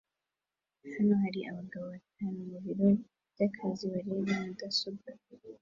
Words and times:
Hano 0.95 1.13
hari 1.23 1.39
abagabo 1.51 1.85
batanu 1.95 2.37
mubiro 2.51 2.87
byakazi 3.33 3.83
bareba 3.93 4.33
mudasobwa 4.47 5.09